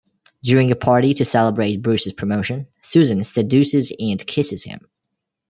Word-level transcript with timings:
During 0.41 0.71
a 0.71 0.75
party 0.75 1.13
to 1.13 1.23
celebrate 1.23 1.83
Bruce's 1.83 2.13
promotion, 2.13 2.65
Susan 2.81 3.23
seduces 3.23 3.91
and 3.99 4.25
kisses 4.25 4.63
him. 4.63 4.87